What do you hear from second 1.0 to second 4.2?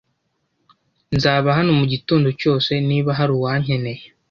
Nzaba hano mugitondo cyose niba hari uwankeneye.